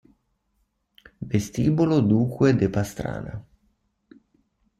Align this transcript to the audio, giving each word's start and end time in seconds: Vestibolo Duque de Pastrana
Vestibolo 1.33 1.97
Duque 2.11 2.47
de 2.59 2.67
Pastrana 2.75 3.33